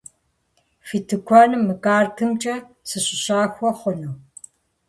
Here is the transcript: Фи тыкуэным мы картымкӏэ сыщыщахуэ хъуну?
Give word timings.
Фи 0.87 0.97
тыкуэным 1.07 1.61
мы 1.67 1.75
картымкӏэ 1.83 2.55
сыщыщахуэ 2.89 3.71
хъуну? 3.79 4.11